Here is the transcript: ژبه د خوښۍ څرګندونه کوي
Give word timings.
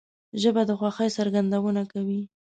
ژبه 0.41 0.61
د 0.69 0.71
خوښۍ 0.79 1.09
څرګندونه 1.17 1.81
کوي 1.91 2.21